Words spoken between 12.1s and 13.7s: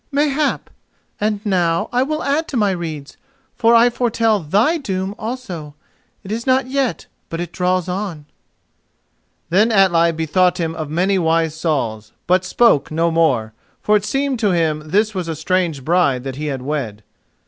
but spoke no more,